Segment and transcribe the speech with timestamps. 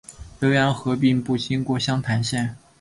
[0.39, 2.57] 浏阳河并不经过湘潭县。